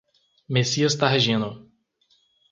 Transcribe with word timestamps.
Messias 0.49 0.95
Targino 0.97 1.69